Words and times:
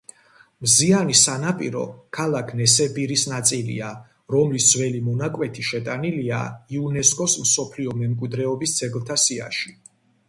მზიანი 0.67 1.15
სანაპირო 1.17 1.83
ქალაქ 2.17 2.49
ნესებირის 2.61 3.25
ნაწილია, 3.33 3.91
რომლის 4.37 4.71
ძველი 4.71 5.03
მონაკვეთი 5.11 5.67
შეტანილია 5.69 6.41
იუნესკოს 6.79 7.39
მსოფლიო 7.45 7.97
მემკვიდრეობის 8.01 8.77
ძეგლთა 8.81 9.23
სიაში. 9.27 9.79